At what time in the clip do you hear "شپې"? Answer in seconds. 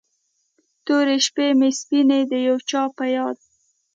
1.25-1.47